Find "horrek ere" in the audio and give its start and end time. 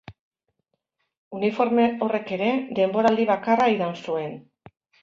2.07-2.51